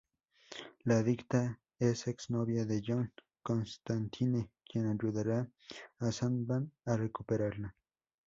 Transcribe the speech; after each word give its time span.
La 0.85 0.97
adicta 0.97 1.59
es 1.77 2.07
ex-novia 2.07 2.65
de 2.65 2.81
John 2.83 3.13
Constantine, 3.43 4.49
quien 4.65 4.87
ayudará 4.87 5.47
a 5.99 6.11
Sandman 6.11 6.71
a 6.85 6.97
recuperarla. 6.97 7.75